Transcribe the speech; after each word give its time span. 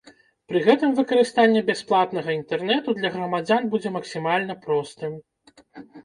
Пры 0.51 0.59
гэтым 0.67 0.93
выкарыстанне 0.99 1.61
бясплатнага 1.67 2.29
інтэрнэту 2.37 2.95
для 2.99 3.11
грамадзян 3.17 3.67
будзе 3.75 3.89
максімальна 3.97 4.55
простым. 4.65 5.13